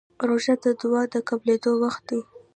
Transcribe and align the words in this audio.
روژه 0.27 0.55
د 0.63 0.65
دعا 0.81 1.03
قبولېدو 1.29 1.71
وخت 1.83 2.03
دی. 2.09 2.21